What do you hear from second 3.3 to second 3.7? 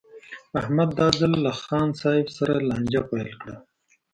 کړه.